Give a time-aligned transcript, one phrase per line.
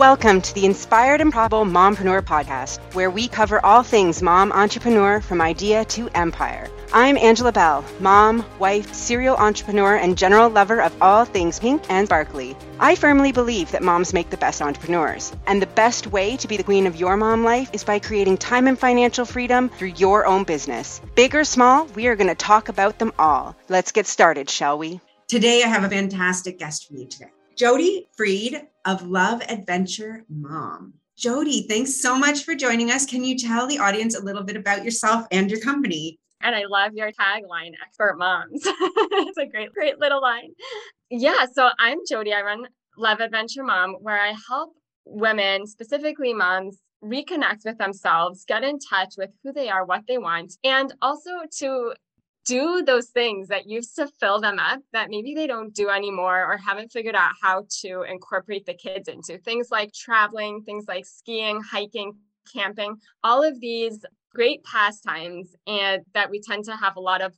[0.00, 5.20] Welcome to the Inspired and Profitable Mompreneur podcast, where we cover all things mom entrepreneur
[5.20, 6.70] from idea to empire.
[6.94, 12.06] I'm Angela Bell, mom, wife, serial entrepreneur, and general lover of all things pink and
[12.06, 12.56] sparkly.
[12.78, 16.56] I firmly believe that moms make the best entrepreneurs, and the best way to be
[16.56, 20.24] the queen of your mom life is by creating time and financial freedom through your
[20.24, 21.02] own business.
[21.14, 23.54] Big or small, we are going to talk about them all.
[23.68, 25.02] Let's get started, shall we?
[25.28, 27.32] Today, I have a fantastic guest for you today.
[27.60, 30.94] Jodi Fried of Love Adventure Mom.
[31.18, 33.04] Jodi, thanks so much for joining us.
[33.04, 36.18] Can you tell the audience a little bit about yourself and your company?
[36.40, 38.62] And I love your tagline, expert moms.
[38.64, 40.52] it's a great, great little line.
[41.10, 41.44] Yeah.
[41.52, 42.32] So I'm Jodi.
[42.32, 44.72] I run Love Adventure Mom, where I help
[45.04, 50.16] women, specifically moms, reconnect with themselves, get in touch with who they are, what they
[50.16, 51.92] want, and also to
[52.50, 56.44] do those things that used to fill them up that maybe they don't do anymore
[56.44, 61.06] or haven't figured out how to incorporate the kids into things like traveling, things like
[61.06, 62.12] skiing, hiking,
[62.52, 64.04] camping, all of these
[64.34, 67.32] great pastimes and that we tend to have a lot of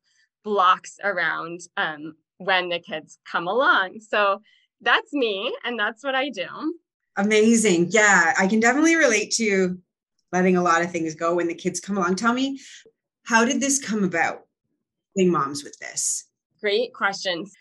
[0.45, 4.01] blocks around um, when the kids come along.
[4.01, 4.41] So
[4.81, 6.75] that's me and that's what I do.
[7.17, 7.89] Amazing.
[7.91, 9.79] Yeah, I can definitely relate to
[10.33, 12.17] letting a lot of things go when the kids come along.
[12.17, 12.59] Tell me,
[13.25, 14.47] how did this come about?
[15.17, 16.27] Moms with this?
[16.61, 17.53] Great questions.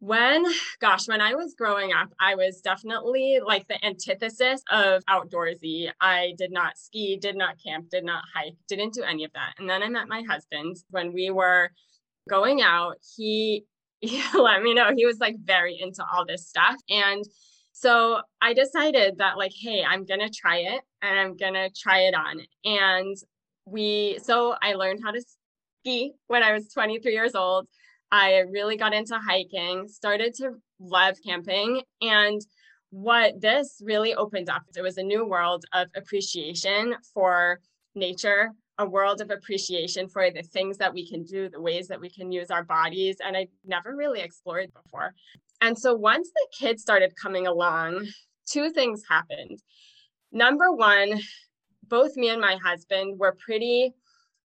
[0.00, 0.46] When,
[0.80, 5.90] gosh, when I was growing up, I was definitely like the antithesis of outdoorsy.
[6.00, 9.54] I did not ski, did not camp, did not hike, didn't do any of that.
[9.58, 11.70] And then I met my husband when we were
[12.30, 12.96] going out.
[13.16, 13.66] He,
[14.00, 16.76] he let me know he was like very into all this stuff.
[16.88, 17.22] And
[17.72, 21.70] so I decided that, like, hey, I'm going to try it and I'm going to
[21.70, 22.40] try it on.
[22.64, 23.16] And
[23.66, 25.22] we, so I learned how to
[25.80, 27.66] ski when I was 23 years old.
[28.12, 31.82] I really got into hiking, started to love camping.
[32.00, 32.40] And
[32.90, 37.60] what this really opened up, it was a new world of appreciation for
[37.94, 42.00] nature, a world of appreciation for the things that we can do, the ways that
[42.00, 43.16] we can use our bodies.
[43.24, 45.14] And I never really explored before.
[45.60, 48.06] And so once the kids started coming along,
[48.46, 49.60] two things happened.
[50.32, 51.20] Number one,
[51.86, 53.92] both me and my husband were pretty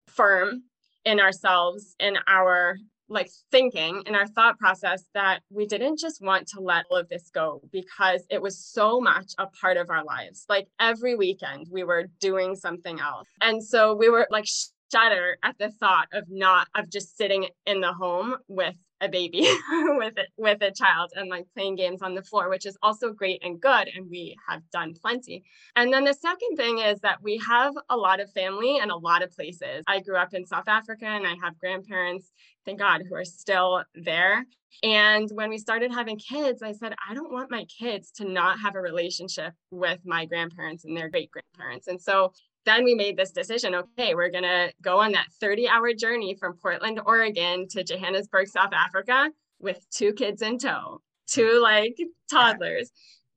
[0.08, 0.64] firm
[1.04, 2.76] in ourselves in our
[3.08, 7.08] like thinking in our thought process that we didn't just want to let all of
[7.08, 10.46] this go because it was so much a part of our lives.
[10.48, 13.28] Like every weekend, we were doing something else.
[13.40, 14.46] And so we were like
[14.92, 19.40] shudder at the thought of not, of just sitting in the home with a baby
[19.70, 23.12] with it with a child and like playing games on the floor which is also
[23.12, 25.44] great and good and we have done plenty.
[25.76, 28.96] And then the second thing is that we have a lot of family and a
[28.96, 29.84] lot of places.
[29.86, 32.32] I grew up in south africa and i have grandparents
[32.64, 34.46] thank god who are still there.
[34.82, 38.58] And when we started having kids i said i don't want my kids to not
[38.60, 42.32] have a relationship with my grandparents and their great grandparents and so
[42.64, 46.34] then we made this decision okay, we're going to go on that 30 hour journey
[46.34, 49.30] from Portland, Oregon to Johannesburg, South Africa
[49.60, 51.96] with two kids in tow, two like
[52.30, 52.90] toddlers.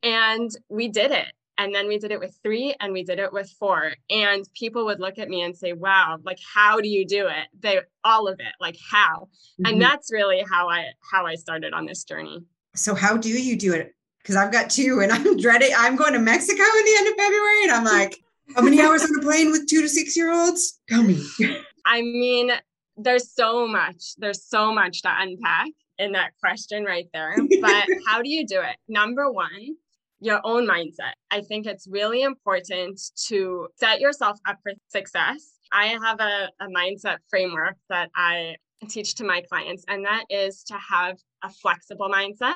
[0.03, 1.27] And we did it.
[1.59, 3.93] And then we did it with three and we did it with four.
[4.11, 7.47] And people would look at me and say, wow, like, how do you do it?
[7.59, 9.29] They, all of it, like, how?
[9.59, 9.65] Mm-hmm.
[9.65, 12.43] And that's really how I, how I started on this journey.
[12.75, 13.95] So, how do you do it?
[14.19, 17.15] Because I've got two and I'm dreading, I'm going to Mexico in the end of
[17.15, 17.63] February.
[17.63, 18.19] And I'm like,
[18.55, 20.79] how many hours on a plane with two to six year olds?
[20.89, 21.21] Tell me.
[21.85, 22.51] I mean,
[22.95, 25.69] there's so much, there's so much to unpack
[25.99, 27.35] in that question right there.
[27.61, 28.77] But how do you do it?
[28.87, 29.75] Number one,
[30.19, 31.13] your own mindset.
[31.31, 35.57] I think it's really important to set yourself up for success.
[35.71, 38.55] I have a, a mindset framework that I
[38.89, 42.55] teach to my clients, and that is to have a flexible mindset,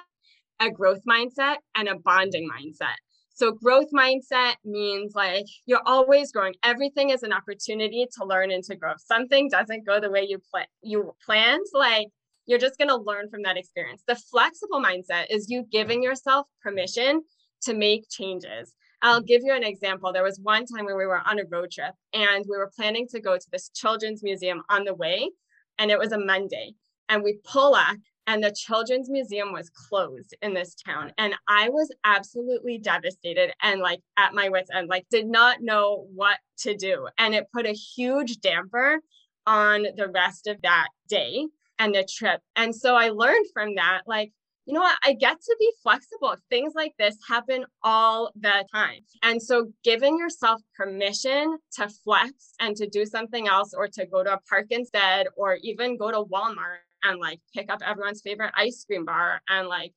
[0.59, 2.96] a growth mindset, and a bonding mindset.
[3.34, 6.56] So growth mindset means like you're always growing.
[6.63, 8.92] Everything is an opportunity to learn and to grow.
[8.92, 12.07] If something doesn't go the way you plan you planned, like
[12.45, 14.04] you're just going to learn from that experience.
[14.07, 17.22] The flexible mindset is you giving yourself permission
[17.63, 18.74] to make changes.
[19.01, 19.25] I'll mm-hmm.
[19.25, 20.12] give you an example.
[20.12, 23.07] There was one time when we were on a road trip and we were planning
[23.10, 25.30] to go to this children's museum on the way,
[25.80, 26.74] and it was a Monday.
[27.10, 31.69] And we pull up and the children's museum was closed in this town and i
[31.69, 36.75] was absolutely devastated and like at my wits end like did not know what to
[36.75, 39.00] do and it put a huge damper
[39.47, 41.45] on the rest of that day
[41.79, 44.31] and the trip and so i learned from that like
[44.65, 49.00] you know what i get to be flexible things like this happen all the time
[49.24, 54.24] and so giving yourself permission to flex and to do something else or to go
[54.24, 58.53] to a park instead or even go to walmart and like pick up everyone's favorite
[58.56, 59.94] ice cream bar and like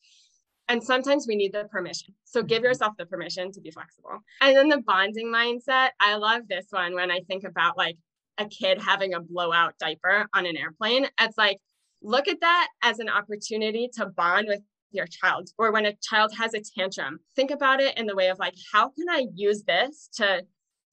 [0.69, 2.15] And sometimes we need the permission.
[2.25, 2.67] So give mm-hmm.
[2.67, 4.21] yourself the permission to be flexible.
[4.41, 5.91] And then the bonding mindset.
[6.01, 7.97] I love this one when I think about like
[8.39, 11.07] a kid having a blowout diaper on an airplane.
[11.21, 11.59] It's like,
[12.03, 14.61] look at that as an opportunity to bond with
[14.91, 15.51] your child.
[15.59, 18.55] Or when a child has a tantrum, think about it in the way of like,
[18.73, 20.45] how can I use this to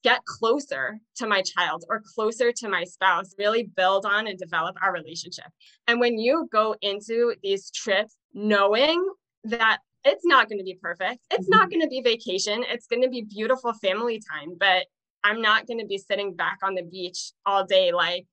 [0.04, 4.76] get closer to my child or closer to my spouse, really build on and develop
[4.82, 5.46] our relationship.
[5.88, 9.06] And when you go into these trips knowing
[9.44, 11.80] that it's not going to be perfect, it's not mm-hmm.
[11.80, 14.88] going to be vacation, it's going to be beautiful family time, but
[15.24, 18.26] I'm not going to be sitting back on the beach all day, like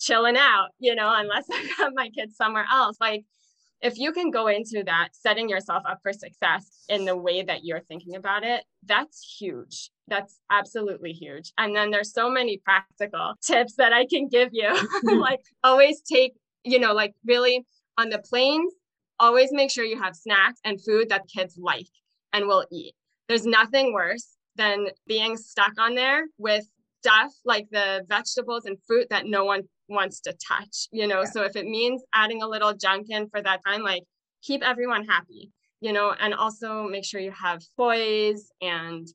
[0.00, 2.96] chilling out, you know, unless I got my kids somewhere else.
[3.00, 3.24] Like,
[3.84, 7.64] if you can go into that setting yourself up for success in the way that
[7.64, 9.90] you're thinking about it, that's huge.
[10.08, 11.52] That's absolutely huge.
[11.58, 14.74] And then there's so many practical tips that I can give you.
[15.04, 15.18] Hmm.
[15.18, 16.32] like always take,
[16.62, 17.66] you know, like really
[17.98, 18.72] on the planes,
[19.20, 21.88] always make sure you have snacks and food that kids like
[22.32, 22.94] and will eat.
[23.28, 26.64] There's nothing worse than being stuck on there with
[27.02, 31.20] stuff like the vegetables and fruit that no one wants to touch, you know.
[31.20, 31.30] Yeah.
[31.30, 34.04] So if it means adding a little junk in for that time, like
[34.42, 35.50] keep everyone happy,
[35.80, 39.06] you know, and also make sure you have toys and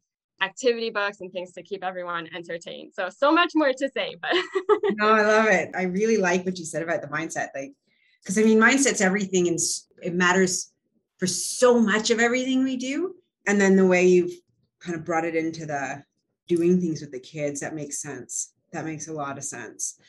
[0.42, 2.94] activity books and things to keep everyone entertained.
[2.94, 4.32] So so much more to say, but
[4.96, 5.72] No, I love it.
[5.76, 7.48] I really like what you said about the mindset.
[7.56, 7.74] Like
[8.22, 9.60] because I mean mindset's everything and
[10.02, 10.72] it matters
[11.18, 13.16] for so much of everything we do.
[13.48, 14.34] And then the way you've
[14.80, 16.04] kind of brought it into the
[16.48, 18.54] doing things with the kids, that makes sense.
[18.72, 20.00] That makes a lot of sense.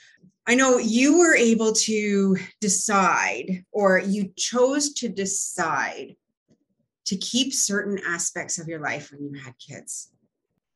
[0.47, 6.17] I know you were able to decide, or you chose to decide
[7.07, 10.13] to keep certain aspects of your life when you had kids.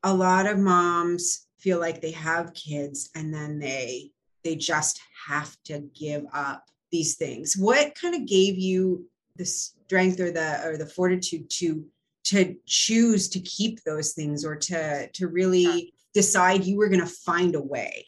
[0.03, 4.11] A lot of moms feel like they have kids and then they
[4.43, 7.57] they just have to give up these things.
[7.57, 11.85] What kind of gave you the strength or the or the fortitude to
[12.25, 17.05] to choose to keep those things or to to really decide you were going to
[17.05, 18.07] find a way?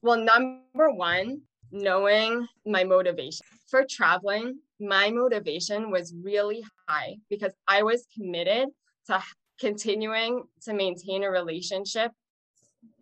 [0.00, 7.82] Well, number one, knowing my motivation for traveling, my motivation was really high because I
[7.82, 8.68] was committed
[9.08, 9.22] to
[9.60, 12.12] continuing to maintain a relationship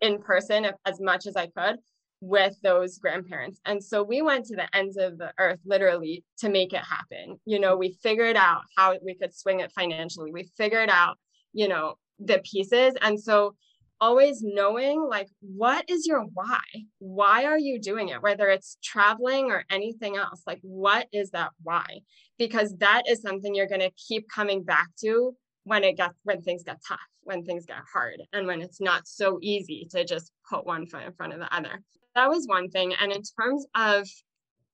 [0.01, 1.77] in person as much as I could
[2.21, 3.61] with those grandparents.
[3.65, 7.39] And so we went to the ends of the earth literally to make it happen.
[7.45, 10.31] You know, we figured out how we could swing it financially.
[10.31, 11.17] We figured out,
[11.53, 12.93] you know, the pieces.
[13.01, 13.55] And so
[14.01, 16.61] always knowing like what is your why?
[16.99, 18.21] Why are you doing it?
[18.21, 22.01] Whether it's traveling or anything else like what is that why?
[22.37, 26.41] Because that is something you're going to keep coming back to when it gets when
[26.41, 30.31] things get tough when things get hard and when it's not so easy to just
[30.49, 31.81] put one foot in front of the other.
[32.15, 34.07] That was one thing and in terms of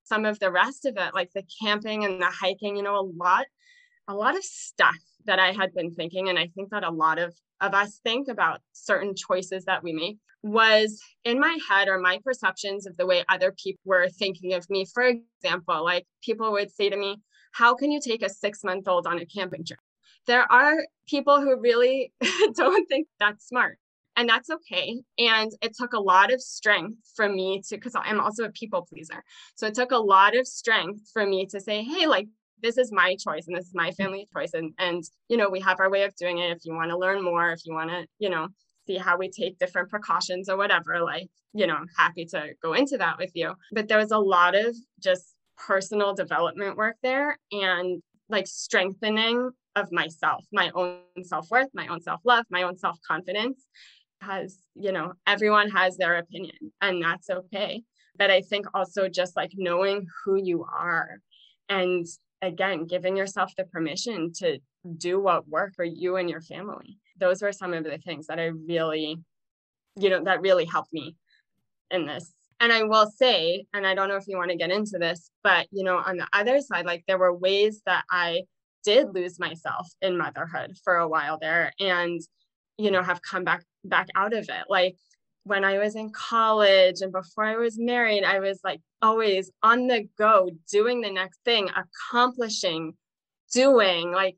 [0.04, 3.10] some of the rest of it like the camping and the hiking you know a
[3.18, 3.46] lot
[4.08, 4.96] a lot of stuff
[5.26, 8.28] that I had been thinking, and I think that a lot of, of us think
[8.28, 13.06] about certain choices that we make, was in my head or my perceptions of the
[13.06, 14.86] way other people were thinking of me.
[14.86, 18.88] For example, like people would say to me, How can you take a six month
[18.88, 19.80] old on a camping trip?
[20.28, 22.14] There are people who really
[22.56, 23.80] don't think that's smart.
[24.18, 25.02] And that's okay.
[25.18, 28.88] And it took a lot of strength for me to, because I'm also a people
[28.90, 29.24] pleaser.
[29.56, 32.28] So it took a lot of strength for me to say, hey, like
[32.62, 34.54] this is my choice and this is my family choice.
[34.54, 36.52] And and you know we have our way of doing it.
[36.52, 38.48] If you want to learn more if you want to you know
[38.88, 42.74] see how we take different precautions or whatever like you know i'm happy to go
[42.74, 43.54] into that with you.
[43.72, 49.92] But there was a lot of just personal development work there and like strengthening of
[49.92, 53.66] myself my own self-worth my own self-love my own self-confidence
[54.20, 57.84] because you know everyone has their opinion and that's okay.
[58.18, 61.20] But i think also just like knowing who you are
[61.70, 62.06] and
[62.42, 64.60] again, giving yourself the permission to
[64.98, 66.98] do what worked for you and your family.
[67.20, 69.18] Those were some of the things that I really,
[69.98, 71.16] you know, that really helped me
[71.92, 72.32] in this.
[72.60, 75.30] And I will say, and I don't know if you want to get into this,
[75.44, 78.44] but, you know, on the other side, like there were ways that I
[78.84, 82.22] did lose myself in motherhood for a while there and,
[82.78, 84.66] you know, have come back back out of it.
[84.70, 84.96] Like
[85.46, 89.86] when I was in college and before I was married, I was like always on
[89.86, 92.96] the go, doing the next thing, accomplishing,
[93.54, 94.38] doing like,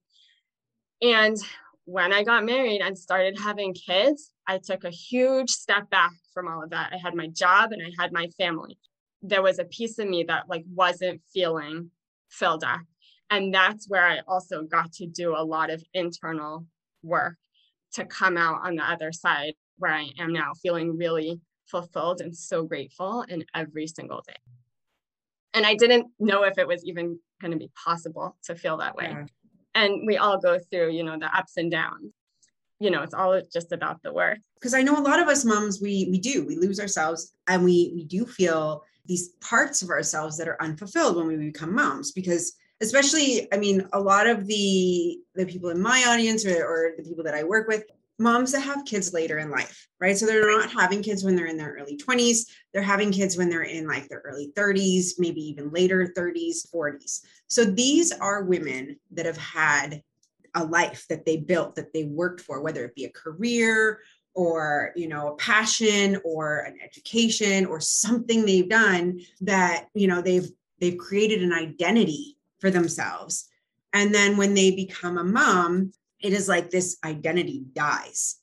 [1.01, 1.37] and
[1.85, 6.49] when I got married and started having kids, I took a huge step back from
[6.49, 6.91] all of that.
[6.91, 8.77] I had my job and I had my family.
[9.21, 11.89] There was a piece of me that like wasn't feeling
[12.29, 12.81] filled up.
[13.29, 16.65] And that's where I also got to do a lot of internal
[17.01, 17.37] work
[17.93, 22.35] to come out on the other side where I am now, feeling really fulfilled and
[22.35, 24.35] so grateful in every single day.
[25.53, 28.95] And I didn't know if it was even going to be possible to feel that
[28.95, 29.09] way.
[29.09, 29.25] Yeah.
[29.75, 32.13] and we all go through, you know, the ups and downs.
[32.79, 34.37] You know, it's all just about the work.
[34.55, 37.63] Because I know a lot of us moms, we we do, we lose ourselves and
[37.63, 42.11] we we do feel these parts of ourselves that are unfulfilled when we become moms
[42.11, 46.91] because especially i mean a lot of the the people in my audience or, or
[46.97, 47.83] the people that i work with
[48.19, 50.17] moms that have kids later in life right?
[50.17, 53.49] So they're not having kids when they're in their early 20s they're having kids when
[53.49, 58.97] they're in like their early 30s maybe even later 30s 40s so these are women
[59.11, 60.01] that have had
[60.55, 63.99] a life that they built that they worked for whether it be a career
[64.33, 70.21] or you know a passion or an education or something they've done that you know
[70.21, 73.49] they've they've created an identity for themselves.
[73.93, 78.37] And then when they become a mom it is like this identity dies.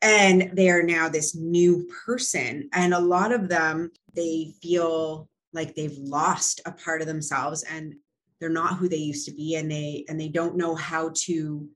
[0.00, 2.68] And they are now this new person.
[2.72, 7.94] And a lot of them they feel like they've lost a part of themselves and
[8.40, 9.54] they're not who they used to be.
[9.54, 11.68] And they and they don't know how to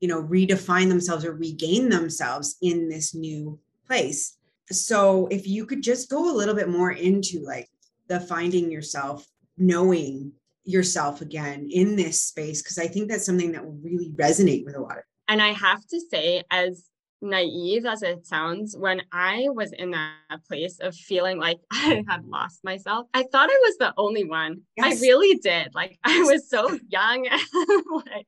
[0.00, 4.36] you know redefine themselves or regain themselves in this new place.
[4.70, 7.68] So if you could just go a little bit more into like
[8.08, 10.32] the finding yourself knowing
[10.64, 14.76] yourself again in this space because i think that's something that will really resonate with
[14.76, 16.88] a lot of and i have to say as
[17.24, 22.24] naive as it sounds, when I was in that place of feeling like I had
[22.26, 24.60] lost myself, I thought I was the only one.
[24.76, 24.98] Yes.
[24.98, 25.74] I really did.
[25.74, 28.26] Like I was so young and like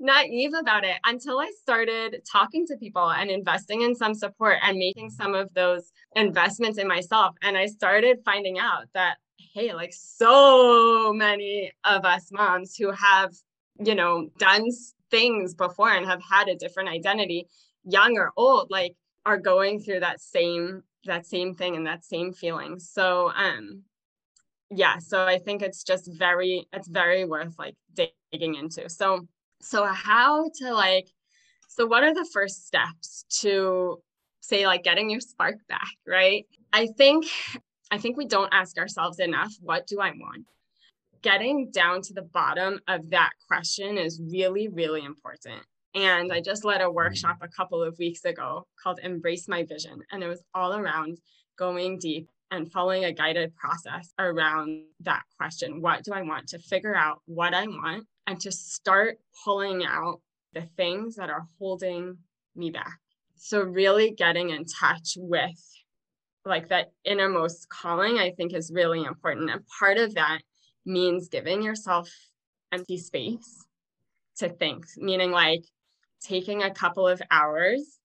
[0.00, 4.78] naive about it until I started talking to people and investing in some support and
[4.78, 7.36] making some of those investments in myself.
[7.42, 9.18] And I started finding out that,
[9.54, 13.32] hey, like so many of us moms who have,
[13.78, 14.66] you know, done
[15.12, 17.46] things before and have had a different identity
[17.84, 22.32] young or old like are going through that same that same thing and that same
[22.32, 22.78] feeling.
[22.80, 23.82] So um
[24.70, 27.76] yeah so i think it's just very it's very worth like
[28.32, 28.88] digging into.
[28.88, 29.28] So
[29.60, 31.06] so how to like
[31.68, 34.00] so what are the first steps to
[34.40, 36.44] say like getting your spark back right?
[36.72, 37.26] I think
[37.90, 40.44] i think we don't ask ourselves enough what do i want
[41.22, 45.62] getting down to the bottom of that question is really really important
[45.94, 46.94] and I just led a mm-hmm.
[46.94, 50.02] workshop a couple of weeks ago called Embrace My Vision.
[50.10, 51.18] And it was all around
[51.56, 56.48] going deep and following a guided process around that question What do I want?
[56.48, 60.20] To figure out what I want and to start pulling out
[60.52, 62.18] the things that are holding
[62.54, 62.98] me back.
[63.36, 65.60] So, really getting in touch with
[66.44, 69.50] like that innermost calling, I think is really important.
[69.50, 70.40] And part of that
[70.84, 72.10] means giving yourself
[72.72, 73.64] empty space
[74.38, 75.64] to think, meaning like
[76.22, 77.98] taking a couple of hours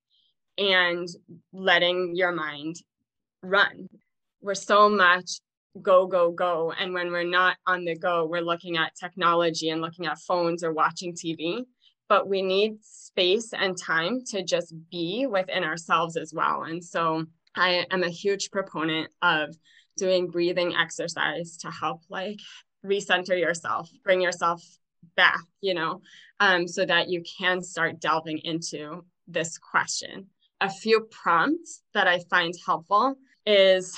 [0.58, 1.08] and
[1.54, 2.76] letting your mind
[3.42, 3.88] run.
[4.42, 5.40] We're so much
[5.82, 6.74] go, go, go.
[6.78, 10.64] And when we're not on the go, we're looking at technology and looking at phones
[10.64, 11.64] or watching TV.
[12.08, 16.64] But we need space and time to just be within ourselves as well.
[16.64, 17.26] And so
[17.56, 19.56] I am a huge proponent of
[19.98, 22.40] doing breathing exercise to help like
[22.86, 24.64] recenter yourself, bring yourself
[25.16, 26.02] back, you know,
[26.40, 30.28] um, so that you can start delving into this question.
[30.62, 33.16] A few prompts that I find helpful
[33.46, 33.98] is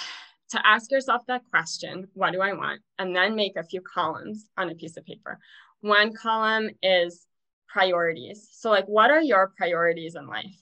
[0.50, 2.82] to ask yourself that question, what do I want?
[3.00, 5.40] And then make a few columns on a piece of paper.
[5.82, 7.26] One column is
[7.68, 8.50] priorities.
[8.52, 10.61] So, like, what are your priorities in life?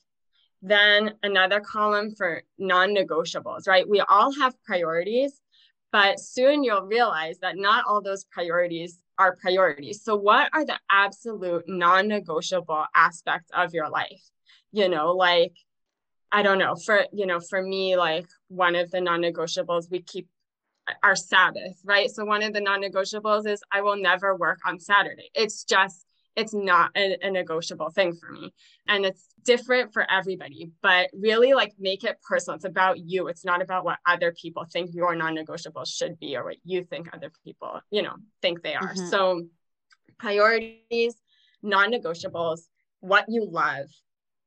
[0.61, 3.87] Then another column for non negotiables, right?
[3.87, 5.39] We all have priorities,
[5.91, 10.03] but soon you'll realize that not all those priorities are priorities.
[10.03, 14.21] So, what are the absolute non negotiable aspects of your life?
[14.71, 15.53] You know, like,
[16.31, 20.01] I don't know, for, you know, for me, like one of the non negotiables, we
[20.01, 20.27] keep
[21.03, 22.09] our Sabbath, right?
[22.09, 25.29] So, one of the non negotiables is I will never work on Saturday.
[25.35, 26.05] It's just,
[26.39, 28.53] it's not a, a, negotiable thing for me.
[28.87, 32.55] And it's different for everybody, but really like make it personal.
[32.55, 33.27] It's about you.
[33.27, 37.09] It's not about what other people think your non-negotiable should be or what you think
[37.13, 38.93] other people, you know, think they are.
[38.93, 39.09] Mm-hmm.
[39.09, 39.43] So
[40.17, 41.15] priorities,
[41.61, 42.61] non-negotiables,
[43.01, 43.87] what you love,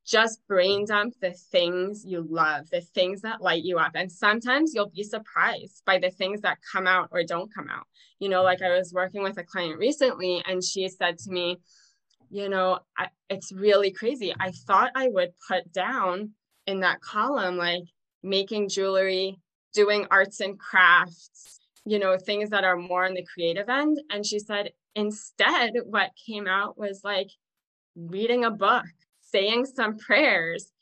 [0.04, 3.92] just brain dump the things you love, the things that light you up.
[3.94, 7.86] And sometimes you'll be surprised by the things that come out or don't come out.
[8.18, 11.58] You know, like I was working with a client recently and she said to me,
[12.32, 14.34] you know, I, it's really crazy.
[14.40, 16.30] I thought I would put down
[16.66, 17.82] in that column, like
[18.22, 19.38] making jewelry,
[19.74, 24.00] doing arts and crafts, you know, things that are more on the creative end.
[24.10, 27.28] And she said, instead, what came out was like
[27.96, 28.84] reading a book,
[29.20, 30.72] saying some prayers.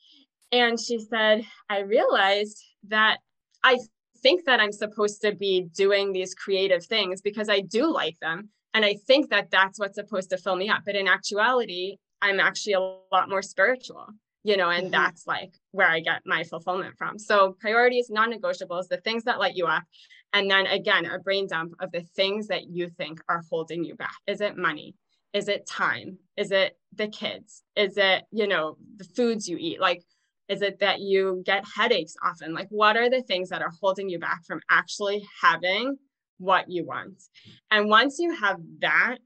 [0.53, 3.17] And she said, I realized that
[3.61, 3.77] I
[4.23, 8.51] think that I'm supposed to be doing these creative things because I do like them
[8.73, 10.81] And I think that that's what's supposed to fill me up.
[10.85, 12.79] But in actuality, I'm actually a
[13.11, 14.07] lot more spiritual,
[14.43, 14.91] you know, and mm-hmm.
[14.91, 17.19] that's like where I get my fulfillment from.
[17.19, 19.83] So priorities, non negotiables, the things that light you up.
[20.33, 23.95] And then again, a brain dump of the things that you think are holding you
[23.95, 24.15] back.
[24.27, 24.95] Is it money?
[25.33, 26.17] Is it time?
[26.37, 27.63] Is it the kids?
[27.75, 29.79] Is it, you know, the foods you eat?
[29.81, 30.03] Like,
[30.47, 32.53] is it that you get headaches often?
[32.53, 35.97] Like, what are the things that are holding you back from actually having
[36.41, 37.21] what you want?
[37.69, 39.17] And once you have that,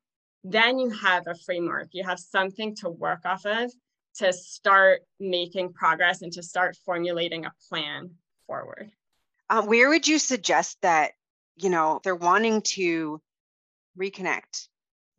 [0.43, 3.71] then you have a framework, you have something to work off of
[4.17, 8.11] to start making progress and to start formulating a plan
[8.47, 8.91] forward.
[9.49, 11.13] Um, where would you suggest that,
[11.55, 13.21] you know, they're wanting to
[13.97, 14.67] reconnect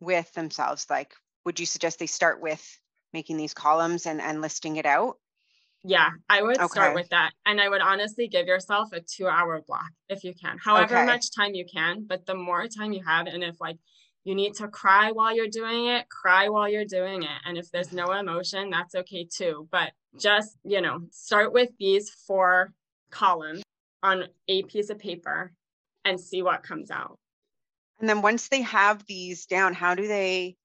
[0.01, 0.87] with themselves?
[0.89, 2.79] Like, would you suggest they start with
[3.13, 5.19] making these columns and, and listing it out?
[5.89, 6.67] Yeah, I would okay.
[6.67, 7.31] start with that.
[7.47, 11.07] And I would honestly give yourself a two hour block if you can, however okay.
[11.07, 12.05] much time you can.
[12.07, 13.77] But the more time you have, and if like
[14.25, 17.39] you need to cry while you're doing it, cry while you're doing it.
[17.45, 19.69] And if there's no emotion, that's okay too.
[19.71, 22.73] But just, you know, start with these four
[23.11, 23.63] columns
[24.03, 25.53] on a piece of paper
[26.05, 27.17] and see what comes out.
[28.01, 30.57] And then once they have these down, how do they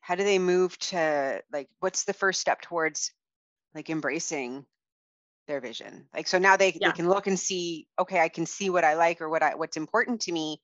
[0.00, 3.12] how do they move to like what's the first step towards
[3.78, 4.66] like embracing
[5.46, 6.06] their vision?
[6.12, 6.88] Like so now they, yeah.
[6.88, 9.54] they can look and see, okay, I can see what I like or what I
[9.54, 10.60] what's important to me.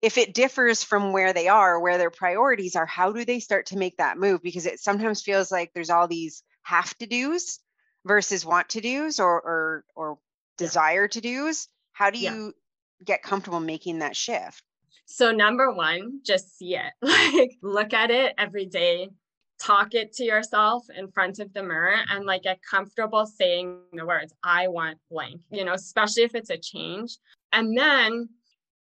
[0.00, 3.66] If it differs from where they are, where their priorities are, how do they start
[3.66, 4.42] to make that move?
[4.42, 7.60] Because it sometimes feels like there's all these have to do's
[8.06, 10.18] versus want to do's or or or
[10.56, 11.68] desire to do's.
[11.92, 13.04] How do you yeah.
[13.04, 14.62] get comfortable making that shift?
[15.04, 16.92] So number one, just see it.
[17.02, 19.10] Like look at it every day.
[19.60, 24.04] Talk it to yourself in front of the mirror and like get comfortable saying the
[24.04, 27.16] words, I want blank, you know, especially if it's a change.
[27.52, 28.28] And then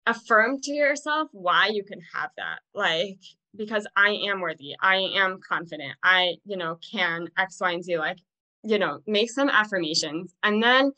[0.06, 2.60] affirm to yourself why you can have that.
[2.74, 3.18] Like,
[3.54, 7.98] because I am worthy, I am confident, I, you know, can X, Y, and Z.
[7.98, 8.18] Like,
[8.62, 10.34] you know, make some affirmations.
[10.42, 10.92] And then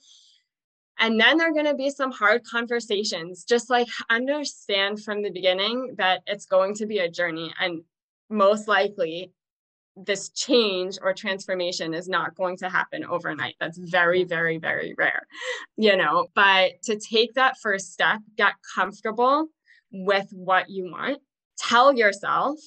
[0.99, 3.45] and then there are going to be some hard conversations.
[3.45, 7.53] Just like understand from the beginning that it's going to be a journey.
[7.59, 7.83] And
[8.31, 9.33] most likely,
[9.97, 13.55] this change or transformation is not going to happen overnight.
[13.61, 15.23] That's very, very, very rare,
[15.77, 16.27] you know.
[16.35, 19.47] But to take that first step, get comfortable
[19.93, 21.19] with what you want,
[21.59, 22.59] tell yourself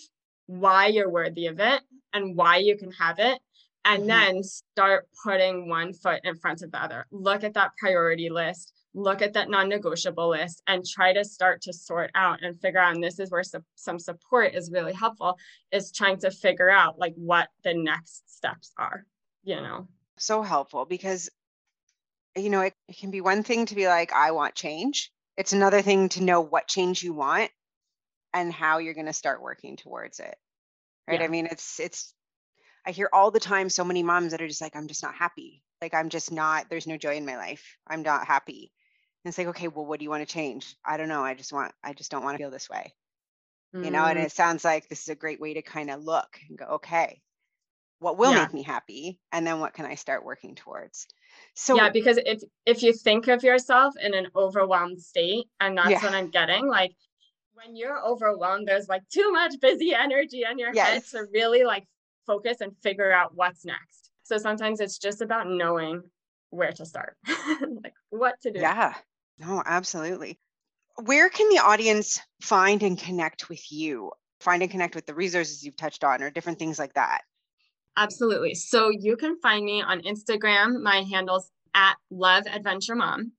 [0.46, 1.82] why you're worthy of it
[2.14, 3.40] and why you can have it
[3.84, 4.08] and mm-hmm.
[4.08, 7.06] then start putting one foot in front of the other.
[7.12, 11.62] Look at that priority list, look at that non negotiable list, and try to start
[11.64, 12.96] to sort out and figure out.
[12.96, 15.38] And this is where su- some support is really helpful,
[15.72, 19.06] is trying to figure out like what the next steps are,
[19.44, 19.88] you know.
[20.18, 21.30] So helpful because,
[22.36, 25.12] you know, it, it can be one thing to be like, I want change.
[25.38, 27.52] It's another thing to know what change you want
[28.34, 30.36] and how you're going to start working towards it
[31.08, 31.26] right yeah.
[31.26, 32.14] i mean it's it's
[32.88, 35.14] I hear all the time so many moms that are just like, I'm just not
[35.14, 35.62] happy.
[35.82, 37.76] Like, I'm just not, there's no joy in my life.
[37.86, 38.72] I'm not happy.
[39.28, 40.74] And it's like, okay, well, what do you want to change?
[40.86, 41.22] I don't know.
[41.22, 42.94] I just want, I just don't want to feel this way.
[43.76, 43.84] Mm.
[43.84, 44.24] You know, and mm.
[44.24, 47.20] it sounds like this is a great way to kind of look and go, okay,
[48.00, 48.44] what will yeah.
[48.44, 49.20] make me happy?
[49.34, 51.08] And then what can I start working towards?
[51.56, 55.90] So yeah, because if if you think of yourself in an overwhelmed state, and that's
[55.90, 56.04] yeah.
[56.04, 56.96] what I'm getting, like
[57.52, 61.12] when you're overwhelmed, there's like too much busy energy in your yes.
[61.12, 61.86] head to really like
[62.26, 64.10] focus and figure out what's next.
[64.24, 66.04] So sometimes it's just about knowing
[66.50, 67.18] where to start,
[67.84, 68.62] like what to do.
[68.62, 68.94] Yeah,
[69.40, 70.40] no, absolutely.
[71.04, 74.12] Where can the audience find and connect with you?
[74.40, 77.22] Find and connect with the resources you've touched on or different things like that?
[77.96, 78.56] Absolutely.
[78.56, 80.82] So you can find me on Instagram.
[80.82, 83.32] My handle's at Love Adventure Mom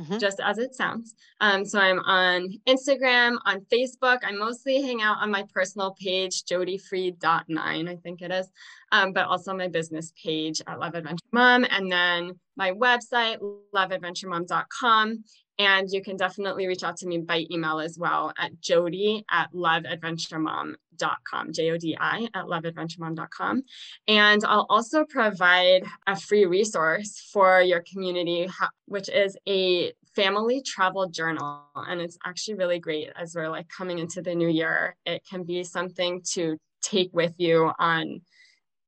[0.00, 0.18] mm-hmm.
[0.18, 1.14] just as it sounds.
[1.40, 4.18] Um, so I'm on Instagram, on Facebook.
[4.22, 8.48] I mostly hang out on my personal page, jodifried.9, I think it is,
[8.92, 13.38] um, but also my business page at Love Adventure Mom, and then my website,
[13.74, 15.24] loveadventuremom.com.
[15.58, 19.52] And you can definitely reach out to me by email as well at jodi at
[19.52, 23.62] loveadventuremom.com, J O D I at loveadventuremom.com.
[24.08, 28.48] And I'll also provide a free resource for your community,
[28.86, 31.62] which is a family travel journal.
[31.76, 34.96] And it's actually really great as we're like coming into the new year.
[35.06, 38.22] It can be something to take with you on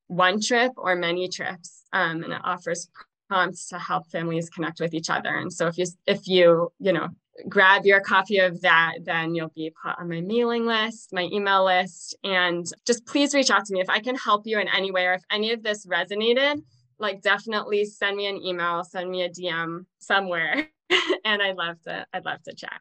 [0.08, 1.84] one trip or many trips.
[1.92, 2.88] Um, and it offers
[3.28, 5.36] prompts to help families connect with each other.
[5.36, 7.08] And so if you if you, you know,
[7.48, 11.64] grab your copy of that, then you'll be put on my mailing list, my email
[11.64, 14.90] list, and just please reach out to me if I can help you in any
[14.90, 16.62] way or if any of this resonated,
[16.98, 20.68] like definitely send me an email, send me a DM somewhere
[21.24, 22.80] and I'd love to I'd love to chat.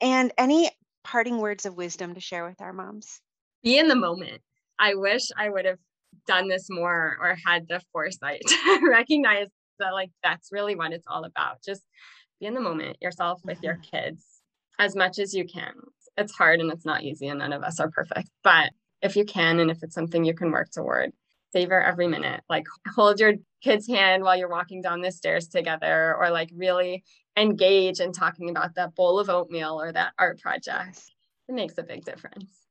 [0.00, 0.70] And any
[1.02, 3.20] parting words of wisdom to share with our moms?
[3.62, 4.42] Be in the moment.
[4.78, 5.78] I wish I would have
[6.26, 11.06] done this more or had the foresight to recognize that like that's really what it's
[11.08, 11.62] all about.
[11.64, 11.82] Just
[12.40, 13.96] be in the moment yourself with your mm-hmm.
[13.96, 14.24] kids
[14.78, 15.74] as much as you can.
[16.16, 18.30] It's hard and it's not easy and none of us are perfect.
[18.42, 18.70] But
[19.02, 21.12] if you can and if it's something you can work toward,
[21.52, 22.42] savor every minute.
[22.48, 27.04] Like hold your kid's hand while you're walking down the stairs together or like really
[27.36, 31.00] engage in talking about that bowl of oatmeal or that art project.
[31.48, 32.63] It makes a big difference.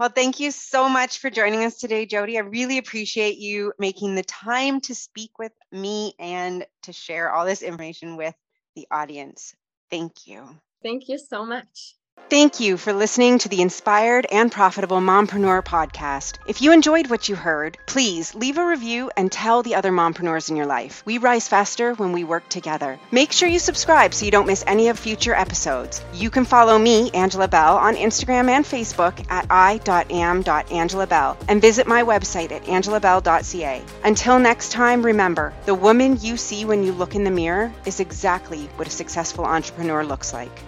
[0.00, 2.38] Well, thank you so much for joining us today, Jodi.
[2.38, 7.44] I really appreciate you making the time to speak with me and to share all
[7.44, 8.34] this information with
[8.74, 9.54] the audience.
[9.90, 10.48] Thank you.
[10.82, 11.96] Thank you so much.
[12.28, 16.38] Thank you for listening to the Inspired and Profitable Mompreneur podcast.
[16.46, 20.48] If you enjoyed what you heard, please leave a review and tell the other mompreneurs
[20.48, 21.02] in your life.
[21.04, 23.00] We rise faster when we work together.
[23.10, 26.02] Make sure you subscribe so you don't miss any of future episodes.
[26.14, 32.04] You can follow me, Angela Bell, on Instagram and Facebook at i.am.angelabell and visit my
[32.04, 33.82] website at angelabell.ca.
[34.04, 37.98] Until next time, remember the woman you see when you look in the mirror is
[37.98, 40.62] exactly what a successful entrepreneur looks like.